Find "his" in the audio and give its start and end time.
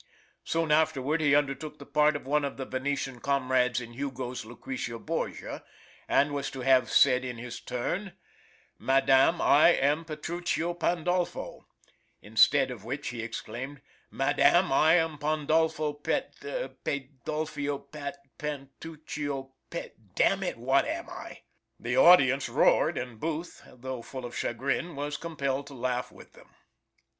7.37-7.59